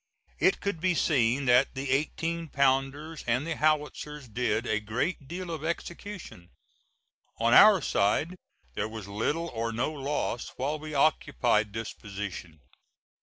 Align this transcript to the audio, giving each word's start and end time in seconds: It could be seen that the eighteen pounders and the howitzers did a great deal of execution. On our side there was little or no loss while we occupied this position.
It 0.39 0.61
could 0.61 0.81
be 0.81 0.95
seen 0.95 1.45
that 1.45 1.75
the 1.75 1.91
eighteen 1.91 2.47
pounders 2.47 3.23
and 3.27 3.45
the 3.45 3.55
howitzers 3.57 4.27
did 4.27 4.65
a 4.65 4.79
great 4.79 5.27
deal 5.27 5.51
of 5.51 5.63
execution. 5.63 6.49
On 7.39 7.53
our 7.53 7.81
side 7.83 8.35
there 8.73 8.89
was 8.89 9.07
little 9.07 9.49
or 9.49 9.71
no 9.71 9.91
loss 9.93 10.53
while 10.57 10.79
we 10.79 10.95
occupied 10.95 11.73
this 11.73 11.93
position. 11.93 12.61